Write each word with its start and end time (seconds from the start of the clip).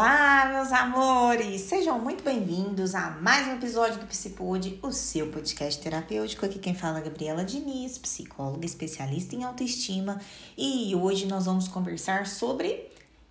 Olá, 0.00 0.48
meus 0.52 0.70
amores! 0.70 1.62
Sejam 1.62 1.98
muito 1.98 2.22
bem-vindos 2.22 2.94
a 2.94 3.10
mais 3.20 3.48
um 3.48 3.54
episódio 3.54 3.98
do 3.98 4.06
Psipod, 4.06 4.78
o 4.80 4.92
seu 4.92 5.26
podcast 5.26 5.82
terapêutico. 5.82 6.46
Aqui 6.46 6.60
quem 6.60 6.72
fala 6.72 7.00
é 7.00 7.02
Gabriela 7.02 7.44
Diniz, 7.44 7.98
psicóloga 7.98 8.64
especialista 8.64 9.34
em 9.34 9.42
autoestima, 9.42 10.20
e 10.56 10.94
hoje 10.94 11.26
nós 11.26 11.46
vamos 11.46 11.66
conversar 11.66 12.28
sobre 12.28 12.88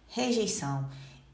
rejeição. 0.10 0.90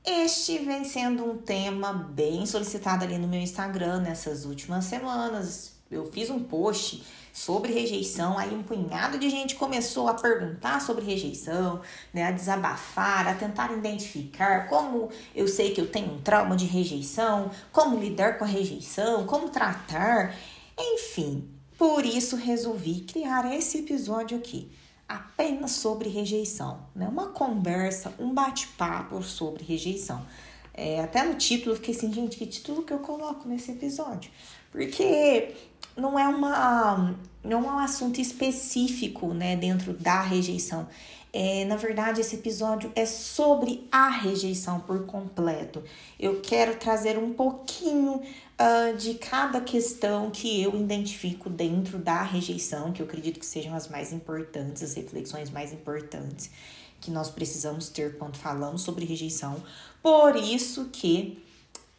Este 0.06 0.60
vem 0.60 0.84
sendo 0.84 1.26
um 1.26 1.36
tema 1.36 1.92
bem 1.92 2.46
solicitado 2.46 3.04
ali 3.04 3.18
no 3.18 3.28
meu 3.28 3.40
Instagram 3.40 4.02
nessas 4.02 4.46
últimas 4.46 4.86
semanas. 4.86 5.74
Eu 5.90 6.12
fiz 6.12 6.30
um 6.30 6.44
post 6.44 7.04
sobre 7.34 7.74
rejeição. 7.74 8.38
Aí 8.38 8.54
um 8.54 8.62
punhado 8.62 9.18
de 9.18 9.30
gente 9.30 9.56
começou 9.56 10.08
a 10.08 10.14
perguntar 10.14 10.80
sobre 10.80 11.04
rejeição, 11.04 11.82
né, 12.14 12.26
a 12.26 12.32
desabafar, 12.32 13.28
a 13.28 13.34
tentar 13.34 13.74
identificar 13.74 14.70
como 14.70 15.10
eu 15.36 15.48
sei 15.48 15.74
que 15.74 15.82
eu 15.82 15.90
tenho 15.90 16.14
um 16.14 16.22
trauma 16.22 16.56
de 16.56 16.66
rejeição, 16.66 17.50
como 17.72 18.00
lidar 18.00 18.38
com 18.38 18.46
a 18.46 18.48
rejeição, 18.48 19.26
como 19.26 19.50
tratar, 19.50 20.36
enfim. 20.78 21.50
Por 21.76 22.06
isso 22.06 22.36
resolvi 22.36 23.02
criar 23.02 23.52
esse 23.52 23.80
episódio 23.80 24.38
aqui, 24.38 24.72
apenas 25.10 25.72
sobre 25.72 26.08
rejeição, 26.08 26.86
né? 26.96 27.08
Uma 27.08 27.30
conversa, 27.30 28.14
um 28.20 28.32
bate-papo 28.32 29.22
sobre 29.24 29.64
rejeição. 29.64 30.24
É, 30.74 31.02
até 31.02 31.24
no 31.24 31.36
título 31.36 31.72
eu 31.72 31.76
fiquei 31.76 31.96
assim, 31.96 32.14
gente, 32.14 32.38
que 32.38 32.46
título 32.46 32.84
que 32.84 32.94
eu 32.94 33.00
coloco 33.00 33.48
nesse 33.48 33.72
episódio? 33.72 34.32
Porque 34.72 35.54
não 35.96 36.18
é 36.18 36.28
uma 36.28 37.16
não 37.44 37.68
é 37.68 37.72
um 37.74 37.80
assunto 37.80 38.22
específico, 38.22 39.34
né, 39.34 39.56
dentro 39.58 39.94
da 39.94 40.22
rejeição. 40.22 40.88
É, 41.36 41.66
na 41.66 41.76
verdade, 41.76 42.22
esse 42.22 42.36
episódio 42.36 42.92
é 42.96 43.06
sobre 43.06 43.88
a 43.92 44.08
rejeição 44.08 44.80
por 44.80 45.06
completo. 45.06 45.84
Eu 46.20 46.42
quero 46.42 46.76
trazer 46.76 47.18
um 47.18 47.34
pouquinho 47.34 48.22
uh, 48.22 48.96
de 48.98 49.16
cada 49.16 49.60
questão 49.60 50.30
que 50.30 50.62
eu 50.62 50.80
identifico 50.80 51.50
dentro 51.50 51.98
da 51.98 52.22
rejeição, 52.22 52.94
que 52.94 53.02
eu 53.02 53.08
acredito 53.08 53.40
que 53.40 53.46
sejam 53.46 53.74
as 53.74 53.90
mais 53.90 54.14
importantes, 54.14 54.84
as 54.84 54.94
reflexões 54.94 55.50
mais 55.50 55.74
importantes 55.74 56.52
que 57.02 57.12
nós 57.12 57.30
precisamos 57.30 57.90
ter 57.90 58.18
quando 58.18 58.38
falamos 58.38 58.82
sobre 58.84 59.04
rejeição. 59.04 59.62
Por 60.02 60.38
isso 60.38 60.86
que 60.86 61.44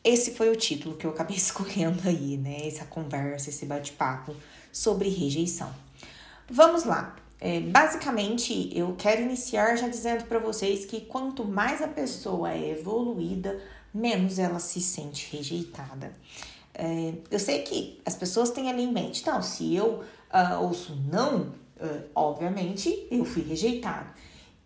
esse 0.05 0.35
foi 0.35 0.51
o 0.51 0.57
título 0.57 0.97
que 0.97 1.07
eu 1.07 1.11
acabei 1.11 1.35
escolhendo 1.37 2.07
aí, 2.07 2.37
né? 2.37 2.67
Essa 2.67 2.85
conversa, 2.85 3.49
esse 3.49 3.65
bate-papo 3.65 4.37
sobre 4.71 5.09
rejeição. 5.09 5.73
Vamos 6.49 6.85
lá. 6.85 7.17
É, 7.41 7.61
basicamente, 7.61 8.71
eu 8.77 8.95
quero 8.97 9.23
iniciar 9.23 9.77
já 9.77 9.89
dizendo 9.89 10.25
para 10.25 10.39
vocês 10.39 10.85
que 10.85 11.01
quanto 11.01 11.45
mais 11.45 11.83
a 11.83 11.89
pessoa 11.89 12.53
é 12.53 12.71
evoluída, 12.71 13.61
menos 13.93 14.39
ela 14.39 14.59
se 14.59 14.81
sente 14.81 15.35
rejeitada. 15.35 16.13
É, 16.75 17.15
eu 17.31 17.39
sei 17.39 17.63
que 17.63 18.01
as 18.05 18.17
pessoas 18.17 18.51
têm 18.51 18.69
ali 18.69 18.83
em 18.83 18.93
mente, 18.93 19.23
então, 19.23 19.41
se 19.43 19.75
eu 19.75 20.03
uh, 20.33 20.63
ouço 20.63 20.97
não, 21.11 21.43
uh, 21.43 22.03
obviamente 22.15 23.07
eu 23.11 23.25
fui 23.25 23.43
rejeitado. 23.43 24.09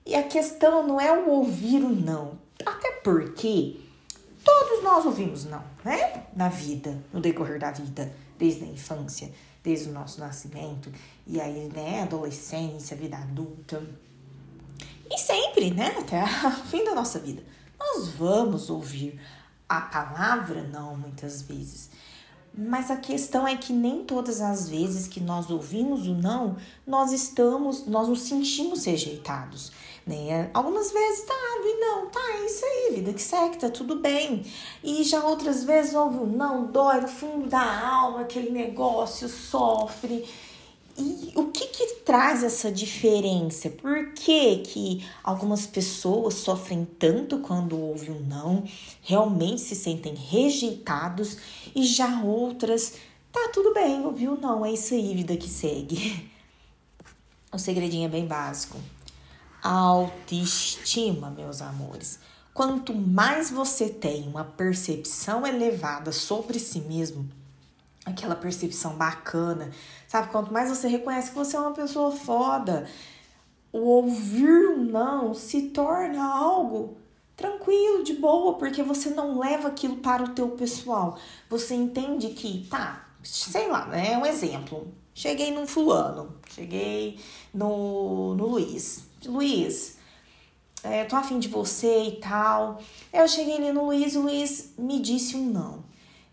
E 0.06 0.14
a 0.14 0.22
questão 0.22 0.86
não 0.86 1.00
é 1.00 1.12
o 1.12 1.28
ouvir 1.30 1.82
o 1.82 1.90
não, 1.90 2.38
até 2.64 2.92
porque 3.02 3.76
Todos 4.48 4.82
nós 4.82 5.04
ouvimos 5.04 5.44
não, 5.44 5.62
né? 5.84 6.24
Na 6.34 6.48
vida, 6.48 6.98
no 7.12 7.20
decorrer 7.20 7.60
da 7.60 7.70
vida, 7.70 8.10
desde 8.38 8.64
a 8.64 8.66
infância, 8.66 9.30
desde 9.62 9.90
o 9.90 9.92
nosso 9.92 10.20
nascimento, 10.20 10.90
e 11.26 11.38
aí, 11.38 11.68
né, 11.68 12.00
adolescência, 12.02 12.96
vida 12.96 13.18
adulta. 13.18 13.82
E 15.10 15.18
sempre, 15.18 15.70
né, 15.70 15.94
até 15.98 16.24
o 16.48 16.64
fim 16.64 16.82
da 16.82 16.94
nossa 16.94 17.18
vida, 17.18 17.42
nós 17.78 18.08
vamos 18.08 18.70
ouvir 18.70 19.20
a 19.68 19.82
palavra 19.82 20.62
não 20.62 20.96
muitas 20.96 21.42
vezes. 21.42 21.90
Mas 22.56 22.90
a 22.90 22.96
questão 22.96 23.46
é 23.46 23.54
que 23.54 23.74
nem 23.74 24.02
todas 24.02 24.40
as 24.40 24.66
vezes 24.70 25.06
que 25.06 25.20
nós 25.20 25.50
ouvimos 25.50 26.06
o 26.06 26.14
não, 26.14 26.56
nós 26.86 27.12
estamos, 27.12 27.86
nós 27.86 28.08
nos 28.08 28.22
sentimos 28.22 28.86
rejeitados 28.86 29.72
né? 30.08 30.50
Algumas 30.54 30.90
vezes 30.90 31.24
tá, 31.26 31.34
e 31.34 31.80
não, 31.80 32.06
tá, 32.06 32.40
isso 32.46 32.64
vida 33.08 33.12
que 33.12 33.22
segue, 33.22 33.56
tá 33.56 33.68
tudo 33.68 33.96
bem. 33.96 34.44
E 34.82 35.02
já 35.04 35.24
outras 35.24 35.64
vezes 35.64 35.94
ouve 35.94 36.24
não, 36.26 36.66
dói 36.66 37.00
no 37.00 37.08
fundo 37.08 37.48
da 37.48 37.86
alma, 37.86 38.20
aquele 38.20 38.50
negócio 38.50 39.28
sofre. 39.28 40.26
E 40.96 41.32
o 41.36 41.46
que 41.46 41.66
que 41.66 41.86
traz 42.04 42.42
essa 42.42 42.72
diferença? 42.72 43.70
Por 43.70 44.12
que 44.12 44.58
que 44.58 45.08
algumas 45.22 45.66
pessoas 45.66 46.34
sofrem 46.34 46.84
tanto 46.98 47.38
quando 47.38 47.80
ouvem 47.80 48.10
um 48.10 48.20
não, 48.20 48.64
realmente 49.02 49.60
se 49.60 49.76
sentem 49.76 50.14
rejeitados 50.14 51.38
e 51.74 51.84
já 51.84 52.20
outras, 52.22 52.94
tá 53.30 53.50
tudo 53.54 53.72
bem, 53.72 54.04
ouviu 54.04 54.36
não, 54.40 54.66
é 54.66 54.72
isso 54.72 54.92
aí, 54.92 55.14
vida 55.14 55.36
que 55.36 55.48
segue. 55.48 56.28
O 57.52 57.58
segredinho 57.60 58.06
é 58.06 58.08
bem 58.08 58.26
básico 58.26 58.76
autoestima, 59.62 61.30
meus 61.30 61.60
amores. 61.60 62.18
Quanto 62.58 62.92
mais 62.92 63.52
você 63.52 63.88
tem 63.88 64.26
uma 64.26 64.42
percepção 64.42 65.46
elevada 65.46 66.10
sobre 66.10 66.58
si 66.58 66.80
mesmo, 66.80 67.24
aquela 68.04 68.34
percepção 68.34 68.96
bacana, 68.96 69.70
sabe? 70.08 70.32
Quanto 70.32 70.52
mais 70.52 70.68
você 70.68 70.88
reconhece 70.88 71.30
que 71.30 71.36
você 71.36 71.56
é 71.56 71.60
uma 71.60 71.70
pessoa 71.70 72.10
foda, 72.10 72.90
o 73.72 73.78
ouvir 73.78 74.76
não 74.76 75.32
se 75.34 75.68
torna 75.68 76.20
algo 76.20 76.96
tranquilo, 77.36 78.02
de 78.02 78.14
boa, 78.14 78.54
porque 78.54 78.82
você 78.82 79.10
não 79.10 79.38
leva 79.38 79.68
aquilo 79.68 79.98
para 79.98 80.24
o 80.24 80.30
teu 80.30 80.48
pessoal. 80.48 81.16
Você 81.48 81.76
entende 81.76 82.30
que, 82.30 82.66
tá, 82.68 83.08
sei 83.22 83.68
lá, 83.68 83.86
né? 83.86 84.18
um 84.18 84.26
exemplo. 84.26 84.92
Cheguei 85.14 85.52
num 85.52 85.64
fulano, 85.64 86.34
cheguei 86.48 87.20
no, 87.54 88.34
no 88.34 88.46
Luiz. 88.48 89.04
Luiz, 89.24 89.97
é, 90.88 91.04
tô 91.04 91.16
afim 91.16 91.38
de 91.38 91.48
você 91.48 92.04
e 92.04 92.12
tal. 92.12 92.80
Eu 93.12 93.26
cheguei 93.28 93.56
ali 93.56 93.72
no 93.72 93.86
Luiz 93.86 94.14
e 94.14 94.18
o 94.18 94.22
Luiz 94.22 94.74
me 94.78 95.00
disse 95.00 95.36
um 95.36 95.44
não. 95.44 95.84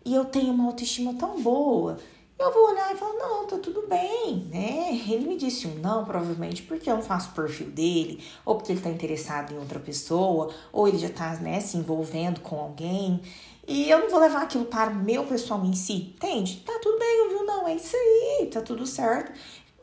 E 0.04 0.14
eu 0.14 0.24
tenho 0.24 0.52
uma 0.52 0.66
autoestima 0.66 1.14
tão 1.14 1.40
boa. 1.40 1.98
Eu 2.38 2.52
vou 2.52 2.70
olhar 2.70 2.94
e 2.94 2.98
falar, 2.98 3.14
não, 3.14 3.46
tá 3.46 3.56
tudo 3.56 3.86
bem, 3.88 4.46
né? 4.52 4.90
Ele 5.08 5.26
me 5.26 5.36
disse 5.36 5.66
um 5.66 5.74
não, 5.76 6.04
provavelmente 6.04 6.62
porque 6.62 6.90
eu 6.90 6.96
não 6.96 7.02
faço 7.02 7.30
o 7.30 7.32
perfil 7.32 7.70
dele, 7.70 8.22
ou 8.44 8.56
porque 8.56 8.72
ele 8.72 8.80
tá 8.80 8.90
interessado 8.90 9.54
em 9.54 9.58
outra 9.58 9.80
pessoa, 9.80 10.54
ou 10.70 10.86
ele 10.86 10.98
já 10.98 11.08
tá, 11.08 11.34
né, 11.36 11.60
se 11.60 11.78
envolvendo 11.78 12.40
com 12.40 12.60
alguém. 12.60 13.22
E 13.66 13.90
eu 13.90 14.00
não 14.00 14.10
vou 14.10 14.20
levar 14.20 14.42
aquilo 14.42 14.66
para 14.66 14.90
o 14.90 14.94
meu 14.94 15.24
pessoal 15.24 15.64
em 15.64 15.72
si, 15.72 16.14
entende? 16.14 16.62
Tá 16.64 16.78
tudo 16.80 16.98
bem, 16.98 17.22
ouviu? 17.22 17.44
Não, 17.44 17.66
é 17.66 17.74
isso 17.74 17.96
aí, 17.96 18.46
tá 18.46 18.60
tudo 18.60 18.86
certo. 18.86 19.32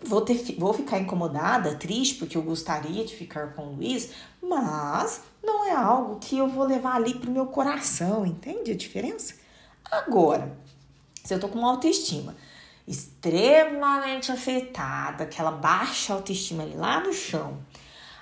Vou, 0.05 0.21
ter, 0.21 0.55
vou 0.57 0.73
ficar 0.73 0.99
incomodada, 0.99 1.75
triste, 1.75 2.15
porque 2.15 2.37
eu 2.37 2.41
gostaria 2.41 3.05
de 3.05 3.15
ficar 3.15 3.53
com 3.53 3.63
o 3.63 3.75
Luiz, 3.75 4.11
mas 4.41 5.21
não 5.41 5.65
é 5.65 5.71
algo 5.73 6.19
que 6.19 6.37
eu 6.37 6.47
vou 6.47 6.65
levar 6.65 6.95
ali 6.95 7.15
pro 7.15 7.31
meu 7.31 7.45
coração, 7.45 8.25
entende 8.25 8.71
a 8.71 8.75
diferença? 8.75 9.35
Agora, 9.89 10.57
se 11.23 11.33
eu 11.33 11.39
tô 11.39 11.47
com 11.47 11.59
uma 11.59 11.71
autoestima 11.71 12.35
extremamente 12.87 14.31
afetada, 14.31 15.23
aquela 15.23 15.51
baixa 15.51 16.13
autoestima 16.13 16.63
ali 16.63 16.75
lá 16.75 16.99
no 16.99 17.13
chão, 17.13 17.59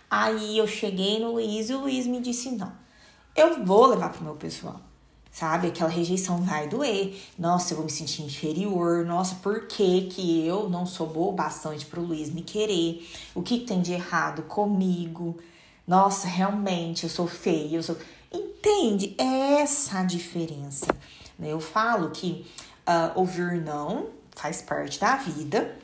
aí 0.09 0.58
eu 0.58 0.68
cheguei 0.68 1.20
no 1.20 1.31
Luiz 1.31 1.70
e 1.70 1.74
o 1.74 1.81
Luiz 1.81 2.06
me 2.06 2.20
disse: 2.20 2.52
não, 2.52 2.72
eu 3.36 3.66
vou 3.66 3.88
levar 3.88 4.12
pro 4.12 4.24
meu 4.24 4.36
pessoal 4.36 4.80
sabe? 5.31 5.68
Aquela 5.68 5.90
rejeição 5.90 6.42
vai 6.42 6.68
doer. 6.68 7.19
Nossa, 7.40 7.74
eu 7.74 7.78
vou 7.78 7.86
me 7.86 7.92
sentir 7.92 8.24
inferior. 8.24 9.06
Nossa, 9.06 9.36
por 9.36 9.68
que, 9.68 10.08
que 10.08 10.46
eu 10.46 10.69
não 10.69 10.86
sou 10.86 11.08
boa 11.08 11.31
bastante 11.31 11.86
pro 11.86 12.02
Luiz 12.02 12.30
me 12.30 12.42
querer? 12.42 13.08
O 13.34 13.41
que, 13.41 13.59
que 13.59 13.66
tem 13.66 13.82
de 13.82 13.94
errado 13.94 14.44
comigo? 14.44 15.38
Nossa, 15.88 16.28
realmente 16.28 17.03
eu 17.03 17.09
sou 17.09 17.28
feia, 17.28 17.78
eu 17.78 17.84
sou. 17.84 17.97
Entende? 18.32 19.16
É 19.17 19.61
essa 19.61 20.00
a 20.00 20.03
diferença. 20.03 20.88
Né? 21.40 21.52
Eu 21.52 21.59
falo 21.59 22.11
que 22.11 22.46
uh, 22.88 23.20
ouvir 23.20 23.61
não 23.61 24.09
faz 24.35 24.61
parte 24.61 25.00
da 25.00 25.16
vida, 25.17 25.78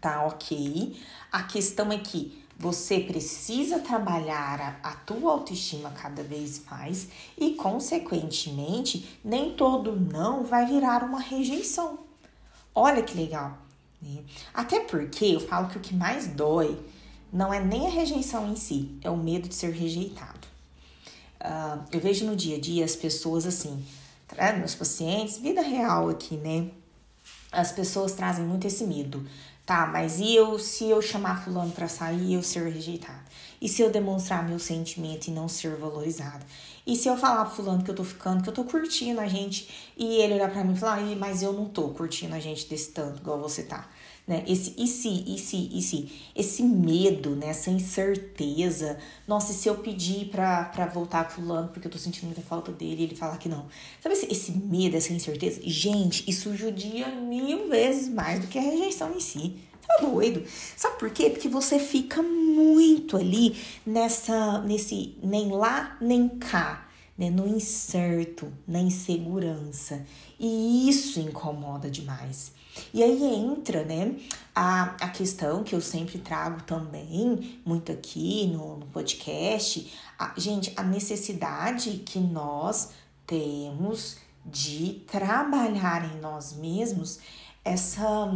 tá 0.00 0.24
ok? 0.24 0.96
A 1.30 1.42
questão 1.44 1.90
é 1.90 1.98
que 1.98 2.41
você 2.58 3.00
precisa 3.00 3.80
trabalhar 3.80 4.78
a, 4.82 4.92
tua 4.92 5.32
autoestima 5.32 5.90
cada 5.90 6.22
vez 6.22 6.62
mais 6.70 7.08
e, 7.36 7.54
consequentemente, 7.54 9.18
nem 9.24 9.54
todo 9.54 9.98
não 9.98 10.44
vai 10.44 10.66
virar 10.66 11.02
uma 11.02 11.20
rejeição. 11.20 11.98
Olha 12.74 13.02
que 13.02 13.16
legal. 13.16 13.58
Né? 14.00 14.22
Até 14.54 14.80
porque 14.80 15.24
eu 15.26 15.40
falo 15.40 15.68
que 15.68 15.78
o 15.78 15.80
que 15.80 15.94
mais 15.94 16.28
dói 16.28 16.78
não 17.32 17.52
é 17.52 17.58
nem 17.58 17.86
a 17.86 17.90
rejeição 17.90 18.50
em 18.50 18.56
si, 18.56 18.96
é 19.02 19.10
o 19.10 19.16
medo 19.16 19.48
de 19.48 19.54
ser 19.54 19.72
rejeitado. 19.72 20.46
Uh, 21.40 21.82
eu 21.90 21.98
vejo 21.98 22.24
no 22.26 22.36
dia 22.36 22.56
a 22.56 22.60
dia 22.60 22.84
as 22.84 22.94
pessoas 22.94 23.46
assim, 23.46 23.84
meus 24.58 24.74
pacientes, 24.74 25.38
vida 25.38 25.62
real 25.62 26.08
aqui, 26.08 26.36
né? 26.36 26.70
As 27.50 27.72
pessoas 27.72 28.12
trazem 28.12 28.44
muito 28.44 28.66
esse 28.66 28.84
medo 28.84 29.26
Tá, 29.72 29.86
mas 29.86 30.20
e 30.20 30.36
eu, 30.36 30.58
se 30.58 30.90
eu 30.90 31.00
chamar 31.00 31.42
fulano 31.42 31.72
para 31.72 31.88
sair, 31.88 32.34
eu 32.34 32.42
ser 32.42 32.70
rejeitado? 32.70 33.22
E 33.58 33.66
se 33.66 33.80
eu 33.80 33.88
demonstrar 33.88 34.46
meu 34.46 34.58
sentimento 34.58 35.28
e 35.28 35.30
não 35.30 35.48
ser 35.48 35.76
valorizado? 35.76 36.44
E 36.86 36.94
se 36.94 37.08
eu 37.08 37.16
falar 37.16 37.46
pro 37.46 37.54
fulano 37.54 37.82
que 37.82 37.90
eu 37.90 37.94
tô 37.94 38.04
ficando, 38.04 38.42
que 38.42 38.50
eu 38.50 38.52
tô 38.52 38.64
curtindo 38.64 39.18
a 39.18 39.26
gente, 39.26 39.90
e 39.96 40.16
ele 40.16 40.34
olhar 40.34 40.50
para 40.50 40.62
mim 40.62 40.74
e 40.74 40.78
falar, 40.78 41.00
mas 41.16 41.42
eu 41.42 41.54
não 41.54 41.64
tô 41.64 41.88
curtindo 41.88 42.34
a 42.34 42.38
gente 42.38 42.68
desse 42.68 42.90
tanto, 42.90 43.22
igual 43.22 43.40
você 43.40 43.62
tá 43.62 43.88
né? 44.26 44.44
Esse 44.46 44.74
e 44.78 44.86
se, 44.86 45.08
e 45.26 45.38
se, 45.38 45.70
e 45.72 45.82
se, 45.82 46.12
esse 46.34 46.62
medo, 46.62 47.34
né? 47.34 47.48
essa 47.48 47.70
incerteza. 47.70 48.98
Nossa, 49.26 49.52
e 49.52 49.54
se 49.54 49.68
eu 49.68 49.76
pedir 49.76 50.26
pra, 50.26 50.64
pra 50.66 50.86
voltar 50.86 51.24
com 51.24 51.30
fulano 51.30 51.68
porque 51.68 51.86
eu 51.86 51.90
tô 51.90 51.98
sentindo 51.98 52.26
muita 52.26 52.42
falta 52.42 52.70
dele 52.70 53.00
e 53.00 53.04
ele 53.04 53.16
falar 53.16 53.36
que 53.38 53.48
não. 53.48 53.66
Sabe 54.00 54.14
esse, 54.14 54.32
esse 54.32 54.52
medo, 54.52 54.96
essa 54.96 55.12
incerteza? 55.12 55.60
Gente, 55.64 56.28
isso 56.30 56.56
judia 56.56 57.08
mil 57.08 57.68
vezes 57.68 58.08
mais 58.08 58.40
do 58.40 58.46
que 58.46 58.58
a 58.58 58.62
rejeição 58.62 59.12
em 59.14 59.20
si. 59.20 59.56
Tá 59.86 60.06
doido. 60.06 60.44
Sabe 60.76 60.98
por 60.98 61.10
quê? 61.10 61.28
Porque 61.28 61.48
você 61.48 61.78
fica 61.78 62.22
muito 62.22 63.16
ali 63.16 63.56
nessa, 63.84 64.60
nesse 64.60 65.16
nem 65.22 65.50
lá, 65.50 65.96
nem 66.00 66.28
cá. 66.28 66.88
Né, 67.18 67.28
no 67.28 67.46
incerto, 67.46 68.50
na 68.66 68.80
insegurança. 68.80 70.04
E 70.40 70.88
isso 70.88 71.20
incomoda 71.20 71.90
demais. 71.90 72.52
E 72.92 73.02
aí 73.02 73.22
entra, 73.22 73.84
né, 73.84 74.16
a, 74.54 74.96
a 75.00 75.08
questão 75.08 75.62
que 75.62 75.74
eu 75.74 75.80
sempre 75.80 76.18
trago 76.18 76.62
também, 76.62 77.60
muito 77.64 77.92
aqui 77.92 78.46
no, 78.46 78.78
no 78.78 78.86
podcast, 78.86 79.92
a, 80.18 80.34
gente, 80.36 80.72
a 80.76 80.82
necessidade 80.82 82.02
que 82.04 82.18
nós 82.18 82.90
temos 83.26 84.16
de 84.44 85.04
trabalhar 85.06 86.04
em 86.04 86.20
nós 86.20 86.52
mesmos 86.52 87.18
essa, 87.64 88.30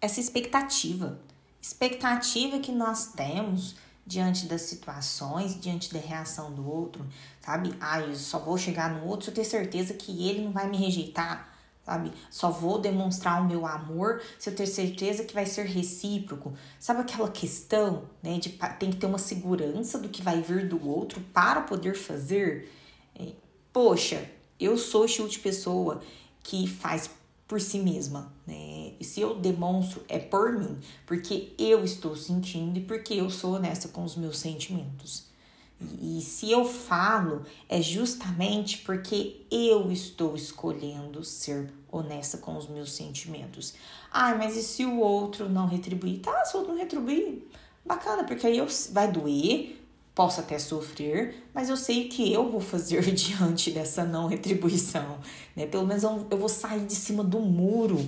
essa 0.00 0.20
expectativa. 0.20 1.20
Expectativa 1.60 2.58
que 2.58 2.72
nós 2.72 3.12
temos 3.12 3.76
diante 4.06 4.46
das 4.46 4.62
situações, 4.62 5.60
diante 5.60 5.92
da 5.92 5.98
reação 5.98 6.54
do 6.54 6.68
outro, 6.68 7.04
sabe? 7.40 7.74
Ah, 7.80 8.00
eu 8.00 8.14
só 8.14 8.38
vou 8.38 8.56
chegar 8.56 8.88
no 8.88 9.04
outro 9.04 9.24
se 9.24 9.30
eu 9.30 9.34
ter 9.34 9.44
certeza 9.44 9.94
que 9.94 10.28
ele 10.28 10.42
não 10.42 10.52
vai 10.52 10.68
me 10.68 10.76
rejeitar 10.76 11.55
sabe? 11.86 12.12
Só 12.28 12.50
vou 12.50 12.80
demonstrar 12.80 13.40
o 13.40 13.46
meu 13.46 13.64
amor 13.64 14.20
se 14.38 14.50
eu 14.50 14.54
ter 14.54 14.66
certeza 14.66 15.22
que 15.22 15.32
vai 15.32 15.46
ser 15.46 15.66
recíproco. 15.66 16.52
Sabe 16.80 17.00
aquela 17.02 17.30
questão, 17.30 18.02
né, 18.20 18.38
de 18.38 18.50
tem 18.78 18.90
que 18.90 18.96
ter 18.96 19.06
uma 19.06 19.18
segurança 19.18 19.98
do 19.98 20.08
que 20.08 20.20
vai 20.20 20.42
vir 20.42 20.68
do 20.68 20.84
outro 20.86 21.20
para 21.32 21.60
poder 21.60 21.94
fazer? 21.94 22.68
É, 23.14 23.28
poxa, 23.72 24.28
eu 24.58 24.76
sou 24.76 25.04
o 25.04 25.08
tipo 25.08 25.28
de 25.28 25.38
pessoa 25.38 26.02
que 26.42 26.66
faz 26.66 27.08
por 27.46 27.60
si 27.60 27.78
mesma, 27.78 28.32
né? 28.44 28.94
E 28.98 29.04
se 29.04 29.20
eu 29.20 29.36
demonstro 29.36 30.02
é 30.08 30.18
por 30.18 30.52
mim, 30.52 30.78
porque 31.06 31.54
eu 31.56 31.84
estou 31.84 32.16
sentindo 32.16 32.78
e 32.78 32.82
porque 32.82 33.14
eu 33.14 33.30
sou 33.30 33.54
honesta 33.54 33.86
com 33.86 34.02
os 34.02 34.16
meus 34.16 34.38
sentimentos. 34.38 35.25
E, 36.00 36.20
se 36.22 36.50
eu 36.50 36.64
falo, 36.64 37.42
é 37.68 37.82
justamente 37.82 38.78
porque 38.78 39.42
eu 39.50 39.90
estou 39.92 40.34
escolhendo 40.34 41.22
ser 41.22 41.70
honesta 41.90 42.38
com 42.38 42.56
os 42.56 42.66
meus 42.68 42.92
sentimentos. 42.92 43.74
Ah, 44.10 44.34
mas 44.34 44.56
e 44.56 44.62
se 44.62 44.84
o 44.84 44.98
outro 44.98 45.48
não 45.48 45.66
retribuir? 45.66 46.20
Tá, 46.20 46.44
se 46.44 46.56
o 46.56 46.60
outro 46.60 46.72
não 46.72 46.80
retribuir, 46.80 47.46
bacana, 47.84 48.24
porque 48.24 48.46
aí 48.46 48.56
eu, 48.56 48.66
vai 48.90 49.10
doer, 49.10 49.78
posso 50.14 50.40
até 50.40 50.58
sofrer, 50.58 51.46
mas 51.52 51.68
eu 51.68 51.76
sei 51.76 52.08
que 52.08 52.32
eu 52.32 52.50
vou 52.50 52.60
fazer 52.60 53.02
diante 53.12 53.70
dessa 53.70 54.02
não 54.02 54.26
retribuição, 54.26 55.18
né? 55.54 55.66
Pelo 55.66 55.86
menos 55.86 56.02
eu, 56.02 56.26
eu 56.30 56.38
vou 56.38 56.48
sair 56.48 56.86
de 56.86 56.94
cima 56.94 57.22
do 57.22 57.38
muro. 57.40 57.98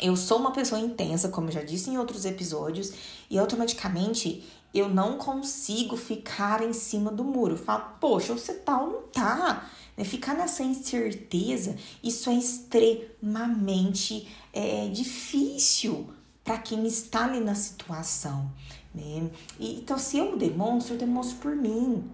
Eu 0.00 0.14
sou 0.16 0.38
uma 0.38 0.52
pessoa 0.52 0.80
intensa, 0.80 1.28
como 1.30 1.48
eu 1.48 1.52
já 1.52 1.62
disse 1.62 1.88
em 1.88 1.96
outros 1.96 2.24
episódios, 2.24 2.92
e 3.30 3.38
automaticamente 3.38 4.44
eu 4.74 4.88
não 4.88 5.16
consigo 5.16 5.96
ficar 5.96 6.62
em 6.62 6.72
cima 6.74 7.10
do 7.10 7.24
muro. 7.24 7.54
Eu 7.54 7.58
falo, 7.58 7.94
poxa, 7.98 8.34
você 8.34 8.52
tá 8.52 8.78
ou 8.80 8.90
não 8.90 9.02
tá? 9.02 9.70
Né? 9.96 10.04
Ficar 10.04 10.34
nessa 10.34 10.62
incerteza, 10.62 11.76
isso 12.02 12.28
é 12.28 12.34
extremamente 12.34 14.28
é, 14.52 14.88
difícil 14.88 16.10
para 16.44 16.58
quem 16.58 16.86
está 16.86 17.24
ali 17.24 17.40
na 17.40 17.54
situação. 17.54 18.52
Né? 18.94 19.30
E, 19.58 19.78
então, 19.78 19.98
se 19.98 20.18
eu 20.18 20.36
demonstro, 20.36 20.94
eu 20.94 20.98
demonstro 20.98 21.38
por 21.38 21.56
mim, 21.56 22.04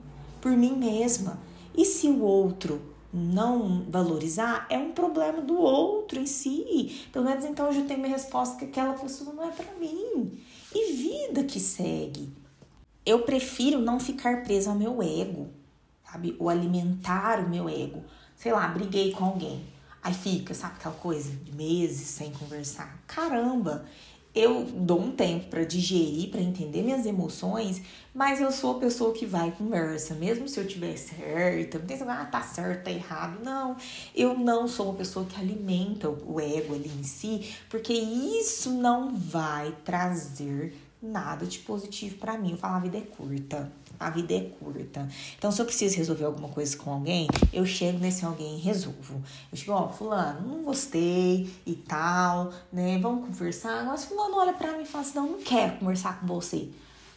por 0.41 0.53
mim 0.53 0.77
mesma. 0.77 1.41
E 1.77 1.85
se 1.85 2.07
o 2.07 2.23
outro 2.23 2.92
não 3.13 3.85
valorizar, 3.89 4.67
é 4.71 4.79
um 4.79 4.93
problema 4.93 5.41
do 5.43 5.59
outro 5.59 6.19
em 6.19 6.27
si. 6.27 7.07
Pelo 7.13 7.25
menos 7.25 7.45
então 7.45 7.67
eu 7.67 7.73
já 7.73 7.83
tenho 7.83 8.01
minha 8.01 8.13
resposta 8.13 8.57
que 8.57 8.65
aquela 8.65 8.95
pessoa 8.95 9.33
não 9.33 9.45
é 9.45 9.51
para 9.51 9.75
mim. 9.75 10.39
E 10.75 10.93
vida 10.95 11.45
que 11.45 11.61
segue 11.61 12.43
eu 13.05 13.21
prefiro 13.23 13.81
não 13.81 13.99
ficar 13.99 14.43
presa 14.43 14.71
ao 14.71 14.77
meu 14.77 15.03
ego, 15.03 15.49
sabe? 16.05 16.37
Ou 16.39 16.49
alimentar 16.49 17.41
o 17.41 17.49
meu 17.49 17.69
ego. 17.69 18.03
Sei 18.37 18.53
lá, 18.53 18.67
briguei 18.69 19.13
com 19.13 19.25
alguém. 19.25 19.63
Aí 20.03 20.15
fica, 20.15 20.55
sabe, 20.55 20.75
aquela 20.77 20.95
coisa 20.95 21.31
de 21.31 21.53
meses 21.53 22.09
sem 22.09 22.33
conversar. 22.33 22.99
Caramba, 23.07 23.85
eu 24.35 24.65
dou 24.65 25.01
um 25.01 25.11
tempo 25.11 25.49
para 25.49 25.65
digerir, 25.65 26.31
para 26.31 26.41
entender 26.41 26.83
minhas 26.83 27.05
emoções, 27.05 27.83
mas 28.15 28.41
eu 28.41 28.51
sou 28.51 28.77
a 28.77 28.81
pessoa 28.81 29.13
que 29.13 29.27
vai 29.27 29.49
e 29.49 29.53
conversa, 29.53 30.15
mesmo 30.15 30.49
se 30.49 30.59
eu 30.59 30.67
tiver 30.67 30.97
certa, 30.97 31.79
não 31.79 31.87
tem 31.87 31.97
esse, 31.97 32.05
ah, 32.05 32.25
tá 32.25 32.43
certo, 32.43 32.85
tá 32.85 32.91
errado. 32.91 33.45
Não, 33.45 33.77
eu 34.15 34.39
não 34.39 34.67
sou 34.67 34.87
uma 34.87 34.95
pessoa 34.95 35.27
que 35.27 35.39
alimenta 35.39 36.09
o 36.09 36.41
ego 36.41 36.75
ali 36.75 36.91
em 36.99 37.03
si, 37.03 37.55
porque 37.69 37.93
isso 37.93 38.71
não 38.71 39.15
vai 39.15 39.75
trazer 39.85 40.75
nada 41.03 41.45
de 41.45 41.59
positivo 41.59 42.17
para 42.17 42.39
mim. 42.39 42.53
Eu 42.53 42.57
falo, 42.57 42.77
a 42.77 42.79
vida 42.79 42.99
é 42.99 43.01
curta. 43.01 43.73
A 43.99 44.11
vida 44.11 44.35
é 44.35 44.41
curta. 44.41 45.09
Então, 45.37 45.51
se 45.51 45.61
eu 45.61 45.67
preciso 45.67 45.97
resolver 45.97 46.25
alguma 46.25 46.49
coisa 46.49 46.77
com 46.77 46.93
alguém, 46.93 47.29
eu 47.53 47.67
chego 47.67 47.99
nesse 47.99 48.25
alguém 48.25 48.57
e 48.57 48.61
resolvo. 48.61 49.23
Eu 49.51 49.59
chego, 49.59 49.73
ó, 49.73 49.89
fulano, 49.89 50.47
não 50.49 50.63
gostei 50.63 51.53
e 51.67 51.75
tal, 51.75 52.53
né? 52.73 52.99
Vamos 52.99 53.27
conversar. 53.27 53.85
Mas 53.85 54.05
fulano 54.05 54.37
olha 54.37 54.53
para 54.53 54.77
mim 54.77 54.83
e 54.83 54.87
fala 54.87 55.05
assim, 55.05 55.15
não, 55.15 55.33
não 55.33 55.43
quero 55.43 55.79
conversar 55.79 56.21
com 56.21 56.27
você. 56.27 56.69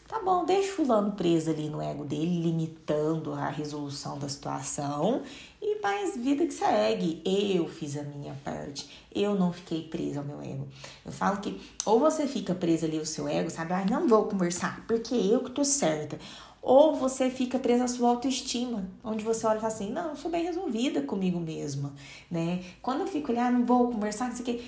Tá 0.08 0.20
bom, 0.20 0.46
deixa 0.46 0.72
fulano 0.74 1.14
preso 1.14 1.50
ali 1.50 1.68
no 1.68 1.82
ego 1.82 2.06
dele, 2.06 2.40
limitando 2.40 3.34
a 3.34 3.50
resolução 3.50 4.20
da 4.20 4.30
situação. 4.30 5.24
E 5.60 5.82
mais 5.82 6.16
vida 6.16 6.46
que 6.46 6.54
segue. 6.54 7.24
Eu 7.26 7.68
fiz 7.68 7.98
a 7.98 8.04
minha 8.04 8.36
parte. 8.44 8.88
Eu 9.14 9.34
não 9.34 9.52
fiquei 9.52 9.82
presa 9.82 10.20
ao 10.20 10.26
meu 10.26 10.40
ego. 10.42 10.68
Eu 11.04 11.12
falo 11.12 11.38
que 11.38 11.60
ou 11.84 12.00
você 12.00 12.28
fica 12.28 12.54
presa 12.54 12.86
ali 12.86 13.00
ao 13.00 13.06
seu 13.06 13.28
ego, 13.28 13.50
sabe? 13.50 13.74
Ah, 13.74 13.84
não 13.84 14.08
vou 14.08 14.26
conversar, 14.26 14.86
porque 14.88 15.16
eu 15.16 15.44
que 15.44 15.50
tô 15.50 15.66
certa. 15.66 16.20
Ou 16.66 16.96
você 16.96 17.30
fica 17.30 17.60
presa 17.60 17.84
à 17.84 17.88
sua 17.88 18.10
autoestima, 18.10 18.90
onde 19.04 19.24
você 19.24 19.46
olha 19.46 19.58
e 19.58 19.62
fala 19.62 19.72
assim: 19.72 19.92
não, 19.92 20.10
eu 20.10 20.16
sou 20.16 20.32
bem 20.32 20.44
resolvida 20.44 21.04
comigo 21.04 21.40
mesma, 21.40 21.94
né? 22.30 22.64
Quando 22.82 23.02
eu 23.02 23.08
fico 23.08 23.32
olhando, 23.32 23.46
ah, 23.46 23.52
não 23.52 23.66
vou 23.68 23.92
conversar, 23.92 24.30
não 24.30 24.36
sei 24.36 24.42
o 24.42 24.46
quê, 24.46 24.64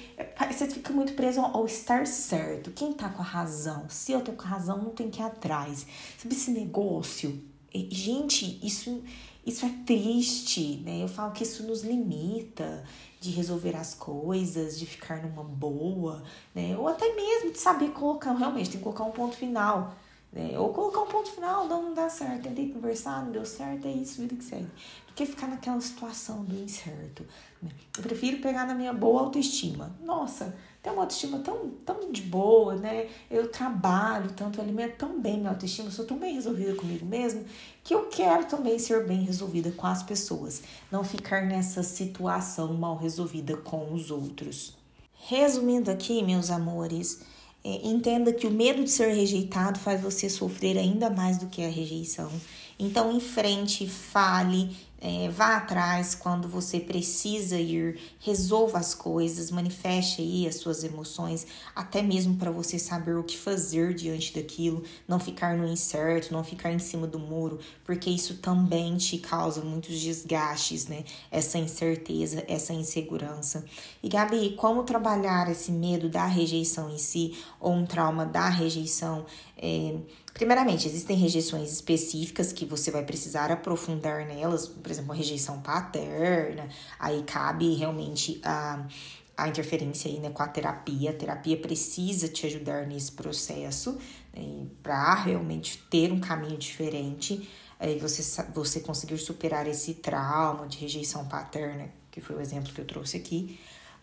você 0.51 0.67
fica 0.67 0.93
muito 0.93 1.13
preso 1.13 1.41
ao 1.41 1.65
estar 1.65 2.05
certo. 2.05 2.69
Quem 2.69 2.93
tá 2.93 3.09
com 3.09 3.23
a 3.23 3.25
razão? 3.25 3.87
Se 3.89 4.11
eu 4.11 4.21
tô 4.21 4.33
com 4.33 4.43
a 4.43 4.45
razão, 4.45 4.77
não 4.77 4.91
tem 4.91 5.09
que 5.09 5.19
ir 5.19 5.25
atrás. 5.25 5.87
Sabe 6.19 6.35
esse 6.35 6.51
negócio? 6.51 7.41
Gente, 7.73 8.59
isso, 8.63 9.01
isso 9.43 9.65
é 9.65 9.71
triste, 9.83 10.83
né? 10.85 11.01
Eu 11.01 11.07
falo 11.07 11.31
que 11.31 11.41
isso 11.41 11.63
nos 11.63 11.81
limita 11.81 12.83
de 13.19 13.31
resolver 13.31 13.75
as 13.75 13.95
coisas, 13.95 14.77
de 14.77 14.85
ficar 14.85 15.23
numa 15.23 15.43
boa, 15.43 16.21
né? 16.53 16.77
Ou 16.77 16.87
até 16.87 17.11
mesmo 17.15 17.51
de 17.51 17.57
saber 17.57 17.89
colocar, 17.89 18.33
realmente, 18.33 18.69
tem 18.69 18.77
que 18.77 18.83
colocar 18.83 19.03
um 19.03 19.11
ponto 19.11 19.35
final 19.35 19.95
né? 20.37 20.57
Ou 20.59 20.69
colocar 20.69 21.01
um 21.01 21.07
ponto 21.07 21.31
final, 21.31 21.67
não, 21.67 21.95
dá 21.95 22.07
certo, 22.09 22.43
tentei 22.43 22.69
conversar, 22.69 23.25
não 23.25 23.31
deu 23.31 23.43
certo, 23.43 23.87
é 23.87 23.91
isso, 23.91 24.21
vida 24.21 24.35
que 24.35 24.43
segue. 24.43 24.67
Do 25.07 25.13
que 25.15 25.25
ficar 25.25 25.47
naquela 25.47 25.81
situação 25.81 26.43
do 26.43 26.55
incerto. 26.55 27.25
Né? 27.59 27.71
Eu 27.97 28.03
prefiro 28.03 28.37
pegar 28.37 28.67
na 28.67 28.75
minha 28.75 28.93
boa 28.93 29.21
autoestima. 29.21 29.95
Nossa, 29.99 30.55
tem 30.83 30.93
uma 30.93 31.01
autoestima 31.01 31.39
tão, 31.39 31.71
tão 31.83 32.11
de 32.11 32.21
boa, 32.21 32.75
né? 32.75 33.09
Eu 33.31 33.49
trabalho 33.49 34.29
tanto, 34.33 34.59
eu 34.59 34.63
alimento 34.63 34.97
tão 34.97 35.19
bem 35.19 35.37
minha 35.37 35.49
autoestima, 35.49 35.89
sou 35.89 36.05
tão 36.05 36.19
bem 36.19 36.35
resolvida 36.35 36.75
comigo 36.75 37.03
mesmo, 37.03 37.43
que 37.83 37.95
eu 37.95 38.05
quero 38.05 38.45
também 38.45 38.77
ser 38.77 39.07
bem 39.07 39.23
resolvida 39.23 39.71
com 39.71 39.87
as 39.87 40.03
pessoas. 40.03 40.61
Não 40.91 41.03
ficar 41.03 41.41
nessa 41.47 41.81
situação 41.81 42.75
mal 42.75 42.95
resolvida 42.95 43.57
com 43.57 43.91
os 43.91 44.11
outros. 44.11 44.77
Resumindo 45.15 45.89
aqui, 45.89 46.21
meus 46.21 46.51
amores, 46.51 47.23
é, 47.63 47.87
entenda 47.87 48.31
que 48.31 48.47
o 48.47 48.51
medo 48.51 48.83
de 48.83 48.89
ser 48.89 49.13
rejeitado 49.13 49.79
faz 49.79 50.01
você 50.01 50.29
sofrer 50.29 50.77
ainda 50.77 51.09
mais 51.09 51.37
do 51.37 51.47
que 51.47 51.63
a 51.63 51.69
rejeição. 51.69 52.31
Então, 52.79 53.11
em 53.11 53.19
frente, 53.19 53.87
fale, 53.87 54.69
é, 54.99 55.29
vá 55.29 55.57
atrás 55.57 56.15
quando 56.15 56.47
você 56.47 56.79
precisa 56.79 57.59
ir, 57.59 57.99
resolva 58.19 58.79
as 58.79 58.95
coisas, 58.95 59.51
manifeste 59.51 60.21
aí 60.21 60.47
as 60.47 60.55
suas 60.55 60.83
emoções, 60.83 61.45
até 61.75 62.01
mesmo 62.01 62.35
para 62.35 62.49
você 62.49 62.79
saber 62.79 63.15
o 63.15 63.23
que 63.23 63.37
fazer 63.37 63.93
diante 63.93 64.33
daquilo, 64.33 64.83
não 65.07 65.19
ficar 65.19 65.55
no 65.55 65.67
incerto, 65.67 66.33
não 66.33 66.43
ficar 66.43 66.71
em 66.71 66.79
cima 66.79 67.05
do 67.05 67.19
muro, 67.19 67.59
porque 67.83 68.09
isso 68.09 68.37
também 68.37 68.97
te 68.97 69.19
causa 69.19 69.61
muitos 69.61 69.99
desgastes, 69.99 70.87
né? 70.87 71.03
Essa 71.29 71.57
incerteza, 71.59 72.43
essa 72.47 72.73
insegurança. 72.73 73.65
E 74.01 74.09
Gabi, 74.09 74.55
como 74.57 74.83
trabalhar 74.83 75.49
esse 75.51 75.71
medo 75.71 76.09
da 76.09 76.25
rejeição 76.25 76.89
em 76.89 76.97
si, 76.97 77.37
ou 77.59 77.73
um 77.73 77.85
trauma 77.85 78.25
da 78.25 78.49
rejeição? 78.49 79.25
É, 79.57 79.95
Primeiramente, 80.37 80.87
existem 80.87 81.17
rejeições 81.17 81.71
específicas 81.71 82.53
que 82.53 82.63
você 82.63 82.91
vai 82.91 83.03
precisar 83.03 83.51
aprofundar 83.51 84.23
nelas, 84.27 84.67
por 84.87 84.91
exemplo, 84.93 85.11
uma 85.11 85.17
rejeição 85.17 85.59
paterna, 85.59 86.69
aí 86.97 87.21
cabe 87.23 87.75
realmente 87.75 88.39
a, 88.41 88.87
a 89.35 89.49
interferência 89.49 90.09
aí, 90.09 90.17
né, 90.19 90.29
com 90.29 90.41
a 90.41 90.47
terapia. 90.47 91.11
A 91.11 91.13
terapia 91.13 91.57
precisa 91.57 92.29
te 92.29 92.45
ajudar 92.45 92.87
nesse 92.87 93.11
processo 93.11 93.97
né, 94.33 94.65
para 94.81 95.13
realmente 95.15 95.77
ter 95.89 96.13
um 96.13 96.21
caminho 96.21 96.57
diferente, 96.57 97.49
aí 97.77 97.99
você, 97.99 98.43
você 98.53 98.79
conseguir 98.79 99.17
superar 99.17 99.67
esse 99.67 99.95
trauma 99.95 100.65
de 100.67 100.77
rejeição 100.77 101.27
paterna, 101.27 101.89
que 102.09 102.21
foi 102.21 102.37
o 102.37 102.41
exemplo 102.41 102.71
que 102.71 102.79
eu 102.79 102.85
trouxe 102.85 103.17
aqui. 103.17 103.59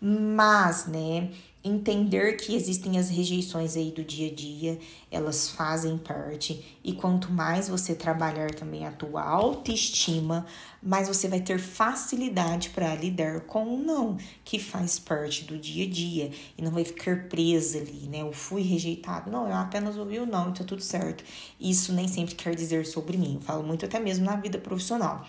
Mas, 0.07 0.85
né, 0.87 1.31
entender 1.65 2.37
que 2.37 2.55
existem 2.55 2.99
as 2.99 3.09
rejeições 3.09 3.75
aí 3.75 3.91
do 3.91 4.05
dia 4.05 4.31
a 4.31 4.35
dia, 4.35 4.79
elas 5.11 5.49
fazem 5.49 5.97
parte, 5.97 6.63
e 6.85 6.93
quanto 6.93 7.33
mais 7.33 7.71
você 7.71 7.95
trabalhar 7.95 8.55
também 8.55 8.87
a 8.87 8.93
tua 8.93 9.23
autoestima, 9.23 10.45
mais 10.83 11.09
você 11.09 11.27
vai 11.27 11.41
ter 11.41 11.59
facilidade 11.59 12.69
para 12.69 12.95
lidar 12.95 13.41
com 13.47 13.65
o 13.65 13.79
não, 13.79 14.19
que 14.45 14.59
faz 14.59 14.99
parte 14.99 15.45
do 15.45 15.57
dia 15.57 15.87
a 15.87 15.91
dia, 15.91 16.31
e 16.59 16.61
não 16.61 16.71
vai 16.71 16.85
ficar 16.85 17.27
presa 17.31 17.79
ali, 17.79 18.07
né? 18.07 18.21
Eu 18.21 18.33
fui 18.35 18.61
rejeitado. 18.61 19.31
Não, 19.31 19.49
eu 19.49 19.55
apenas 19.55 19.97
ouvi 19.97 20.19
o 20.19 20.27
não, 20.27 20.51
então 20.51 20.67
tudo 20.67 20.83
certo. 20.83 21.25
Isso 21.59 21.95
nem 21.95 22.09
sempre 22.09 22.35
quer 22.35 22.55
dizer 22.55 22.85
sobre 22.85 23.17
mim. 23.17 23.37
Eu 23.37 23.41
falo 23.41 23.63
muito 23.63 23.87
até 23.87 23.99
mesmo 23.99 24.27
na 24.27 24.37
vida 24.37 24.59
profissional. 24.59 25.27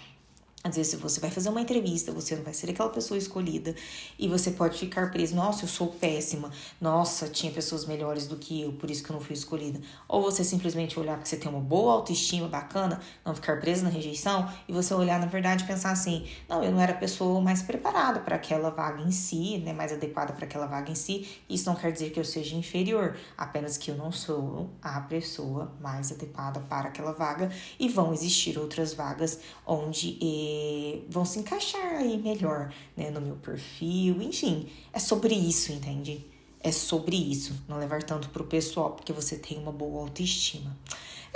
Às 0.65 0.77
vezes, 0.77 0.93
se 0.93 0.97
você 0.97 1.19
vai 1.19 1.29
fazer 1.29 1.49
uma 1.49 1.61
entrevista, 1.61 2.11
você 2.11 2.35
não 2.35 2.43
vai 2.43 2.51
ser 2.51 2.71
aquela 2.71 2.89
pessoa 2.89 3.19
escolhida 3.19 3.75
e 4.17 4.27
você 4.27 4.49
pode 4.49 4.79
ficar 4.79 5.11
preso. 5.11 5.35
Nossa, 5.35 5.63
eu 5.63 5.69
sou 5.69 5.89
péssima. 5.89 6.49
Nossa, 6.81 7.27
tinha 7.27 7.51
pessoas 7.51 7.85
melhores 7.85 8.25
do 8.25 8.35
que 8.35 8.63
eu, 8.63 8.73
por 8.73 8.89
isso 8.89 9.03
que 9.03 9.11
eu 9.11 9.13
não 9.13 9.21
fui 9.21 9.35
escolhida. 9.35 9.79
Ou 10.07 10.23
você 10.23 10.43
simplesmente 10.43 10.99
olhar 10.99 11.19
que 11.19 11.29
você 11.29 11.37
tem 11.37 11.51
uma 11.51 11.59
boa 11.59 11.93
autoestima 11.93 12.47
bacana, 12.47 12.99
não 13.23 13.35
ficar 13.35 13.59
preso 13.59 13.83
na 13.83 13.91
rejeição 13.91 14.51
e 14.67 14.73
você 14.73 14.91
olhar 14.95 15.19
na 15.19 15.27
verdade 15.27 15.63
e 15.63 15.67
pensar 15.67 15.91
assim: 15.91 16.25
não, 16.49 16.63
eu 16.63 16.71
não 16.71 16.81
era 16.81 16.93
a 16.93 16.97
pessoa 16.97 17.39
mais 17.39 17.61
preparada 17.61 18.21
para 18.21 18.35
aquela 18.35 18.71
vaga 18.71 19.03
em 19.03 19.11
si, 19.11 19.59
né, 19.59 19.71
mais 19.71 19.93
adequada 19.93 20.33
para 20.33 20.45
aquela 20.45 20.65
vaga 20.65 20.91
em 20.91 20.95
si. 20.95 21.27
Isso 21.47 21.69
não 21.69 21.75
quer 21.75 21.91
dizer 21.91 22.09
que 22.09 22.19
eu 22.19 22.25
seja 22.25 22.55
inferior, 22.55 23.15
apenas 23.37 23.77
que 23.77 23.91
eu 23.91 23.95
não 23.95 24.11
sou 24.11 24.71
a 24.81 24.99
pessoa 25.01 25.71
mais 25.79 26.11
adequada 26.11 26.59
para 26.61 26.87
aquela 26.87 27.11
vaga 27.11 27.51
e 27.79 27.87
vão 27.87 28.11
existir 28.11 28.57
outras 28.57 28.95
vagas 28.95 29.39
onde. 29.63 30.17
Vão 31.09 31.25
se 31.25 31.39
encaixar 31.39 31.97
aí 31.97 32.17
melhor, 32.17 32.73
né, 32.95 33.09
no 33.09 33.21
meu 33.21 33.35
perfil, 33.35 34.21
enfim, 34.21 34.67
é 34.91 34.99
sobre 34.99 35.33
isso, 35.33 35.71
entende? 35.71 36.25
É 36.59 36.71
sobre 36.71 37.15
isso, 37.15 37.53
não 37.67 37.77
levar 37.77 38.01
tanto 38.03 38.29
pro 38.29 38.43
pessoal, 38.43 38.91
porque 38.91 39.13
você 39.13 39.37
tem 39.37 39.57
uma 39.57 39.71
boa 39.71 40.01
autoestima. 40.01 40.75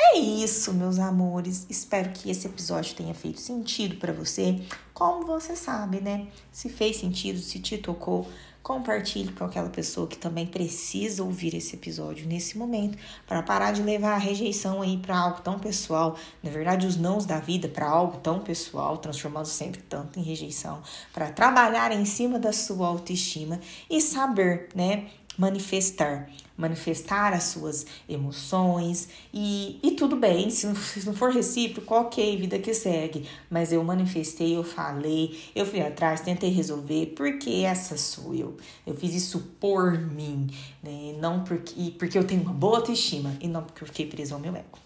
É 0.01 0.17
isso, 0.17 0.73
meus 0.73 0.97
amores. 0.97 1.67
Espero 1.69 2.11
que 2.11 2.31
esse 2.31 2.47
episódio 2.47 2.95
tenha 2.95 3.13
feito 3.13 3.39
sentido 3.39 3.97
para 3.97 4.13
você. 4.13 4.59
Como 4.93 5.25
você 5.25 5.55
sabe, 5.55 5.99
né? 5.99 6.27
Se 6.51 6.69
fez 6.69 6.97
sentido, 6.97 7.37
se 7.39 7.59
te 7.59 7.77
tocou, 7.77 8.27
compartilhe 8.61 9.31
com 9.31 9.43
aquela 9.43 9.69
pessoa 9.69 10.07
que 10.07 10.17
também 10.17 10.45
precisa 10.45 11.23
ouvir 11.23 11.55
esse 11.55 11.75
episódio 11.75 12.27
nesse 12.27 12.57
momento, 12.57 12.97
para 13.27 13.41
parar 13.41 13.71
de 13.71 13.81
levar 13.81 14.13
a 14.13 14.17
rejeição 14.17 14.81
aí 14.81 14.97
para 14.97 15.17
algo 15.17 15.41
tão 15.41 15.57
pessoal, 15.57 16.15
na 16.43 16.49
verdade 16.49 16.85
os 16.85 16.97
nãos 16.97 17.25
da 17.25 17.39
vida 17.39 17.67
para 17.67 17.89
algo 17.89 18.17
tão 18.17 18.39
pessoal, 18.39 18.97
transformando 18.97 19.47
sempre 19.47 19.81
tanto 19.81 20.19
em 20.19 20.23
rejeição, 20.23 20.81
para 21.13 21.31
trabalhar 21.31 21.91
em 21.91 22.05
cima 22.05 22.37
da 22.37 22.51
sua 22.51 22.87
autoestima 22.87 23.59
e 23.89 24.01
saber, 24.01 24.69
né, 24.75 25.09
manifestar 25.39 26.29
manifestar 26.59 27.31
as 27.31 27.43
suas 27.43 27.85
emoções 28.07 29.07
e, 29.33 29.79
e 29.81 29.91
tudo 29.91 30.17
bem, 30.17 30.49
se 30.49 30.67
não, 30.67 30.75
se 30.75 31.05
não 31.05 31.13
for 31.13 31.31
recíproco, 31.31 31.95
ok, 31.95 32.35
vida 32.35 32.59
que 32.59 32.73
segue. 32.73 33.25
Mas 33.49 33.71
eu 33.71 33.81
manifestei, 33.81 34.57
eu 34.57 34.63
falei, 34.63 35.39
eu 35.55 35.65
fui 35.65 35.79
atrás, 35.79 36.19
tentei 36.19 36.49
resolver, 36.49 37.13
porque 37.15 37.63
essa 37.65 37.97
sou 37.97 38.35
eu. 38.35 38.57
Eu 38.85 38.93
fiz 38.93 39.15
isso 39.15 39.39
por 39.57 39.97
mim, 39.97 40.49
né? 40.83 41.15
Não 41.17 41.45
porque, 41.45 41.93
porque 41.97 42.17
eu 42.17 42.25
tenho 42.25 42.41
uma 42.41 42.53
boa 42.53 42.79
autoestima 42.79 43.33
e 43.39 43.47
não 43.47 43.63
porque 43.63 43.81
eu 43.81 43.87
fiquei 43.87 44.05
preso 44.05 44.33
ao 44.33 44.39
meu 44.41 44.53
ego. 44.53 44.77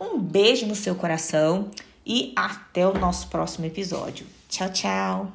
Um 0.00 0.20
beijo 0.20 0.66
no 0.66 0.76
seu 0.76 0.94
coração 0.94 1.68
e 2.06 2.32
até 2.36 2.86
o 2.86 2.96
nosso 2.96 3.26
próximo 3.26 3.66
episódio. 3.66 4.24
Tchau, 4.48 4.70
tchau! 4.72 5.32